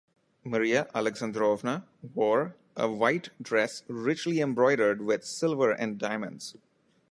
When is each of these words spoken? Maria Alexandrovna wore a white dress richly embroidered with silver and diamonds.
Maria 0.43 0.87
Alexandrovna 0.95 1.85
wore 2.15 2.55
a 2.75 2.89
white 2.91 3.29
dress 3.39 3.83
richly 3.87 4.41
embroidered 4.41 4.99
with 5.03 5.23
silver 5.23 5.69
and 5.71 5.99
diamonds. 5.99 6.55